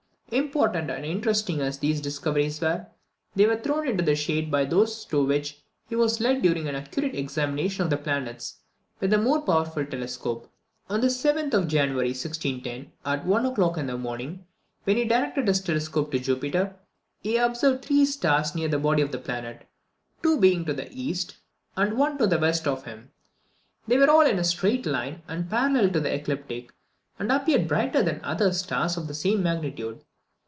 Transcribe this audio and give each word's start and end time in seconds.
Important 0.33 0.89
and 0.89 1.03
interesting 1.05 1.59
as 1.59 1.77
these 1.79 1.99
discoveries 1.99 2.61
were, 2.61 2.87
they 3.35 3.45
were 3.45 3.57
thrown 3.59 3.85
into 3.85 4.01
the 4.01 4.15
shade 4.15 4.49
by 4.49 4.63
those 4.63 5.03
to 5.07 5.21
which 5.21 5.61
he 5.89 5.95
was 5.97 6.21
led 6.21 6.41
during 6.41 6.69
an 6.69 6.75
accurate 6.75 7.13
examination 7.15 7.83
of 7.83 7.89
the 7.89 7.97
planets 7.97 8.59
with 9.01 9.11
a 9.11 9.17
more 9.17 9.41
powerful 9.41 9.85
telescope. 9.85 10.49
On 10.89 11.01
the 11.01 11.07
7th 11.07 11.53
of 11.53 11.67
January 11.67 12.11
1610, 12.11 12.93
at 13.05 13.25
one 13.25 13.45
o'clock 13.45 13.77
in 13.77 13.87
the 13.87 13.97
morning, 13.97 14.45
when 14.85 14.95
he 14.95 15.03
directed 15.03 15.49
his 15.49 15.59
telescope 15.59 16.11
to 16.13 16.19
Jupiter, 16.19 16.77
he 17.19 17.35
observed 17.35 17.83
three 17.83 18.05
stars 18.05 18.55
near 18.55 18.69
the 18.69 18.79
body 18.79 19.01
of 19.01 19.11
the 19.11 19.17
planet, 19.19 19.67
two 20.23 20.39
being 20.39 20.63
to 20.63 20.71
the 20.71 20.87
east 20.93 21.35
and 21.75 21.97
one 21.97 22.17
to 22.19 22.25
the 22.25 22.39
west 22.39 22.65
of 22.69 22.85
him. 22.85 23.11
They 23.85 23.97
were 23.97 24.09
all 24.09 24.21
in 24.25 24.39
a 24.39 24.45
straight 24.45 24.85
line, 24.85 25.23
and 25.27 25.49
parallel 25.49 25.89
to 25.89 25.99
the 25.99 26.13
ecliptic, 26.13 26.71
and 27.19 27.29
appeared 27.33 27.67
brighter 27.67 28.01
than 28.01 28.23
other 28.23 28.53
stars 28.53 28.95
of 28.95 29.07
the 29.09 29.13
same 29.13 29.43
magnitude. 29.43 30.05